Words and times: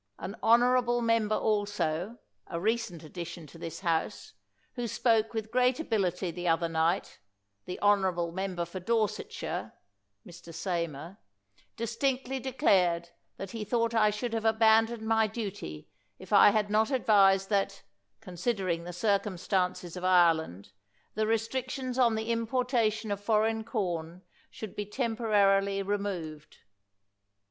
An 0.17 0.35
honorable 0.41 0.99
member 1.03 1.35
also, 1.35 2.17
a 2.47 2.59
recent 2.59 3.03
addition 3.03 3.45
to 3.45 3.59
this 3.59 3.81
House, 3.81 4.33
who 4.73 4.87
spoke 4.87 5.31
with 5.35 5.51
great 5.51 5.77
abilitj^ 5.77 6.33
the 6.33 6.47
other 6.47 6.67
night, 6.67 7.19
the 7.65 7.77
honorable 7.81 8.31
mem 8.31 8.55
ber 8.55 8.65
for 8.65 8.79
Dorsetshire 8.79 9.73
[Mr. 10.25 10.51
Seymer], 10.51 11.19
distinctly 11.77 12.39
de 12.39 12.51
clared 12.51 13.09
that 13.37 13.51
he 13.51 13.63
thought 13.63 13.93
I 13.93 14.09
should 14.09 14.33
have 14.33 14.43
abandoned 14.43 15.05
my 15.07 15.27
duty 15.27 15.87
if 16.17 16.33
I 16.33 16.49
had 16.49 16.71
not 16.71 16.89
ad\'ised 16.89 17.49
that, 17.49 17.83
considering 18.21 18.85
the 18.85 18.93
circumstances 18.93 19.95
of 19.95 20.03
Ireland, 20.03 20.71
the 21.13 21.27
restrictions 21.27 21.99
on 21.99 22.15
the 22.15 22.31
importation 22.31 23.11
of 23.11 23.23
foreign 23.23 23.63
corn 23.63 24.23
should 24.49 24.75
be 24.75 24.87
tem 24.87 25.15
porarily 25.15 25.85
removed. 25.85 26.57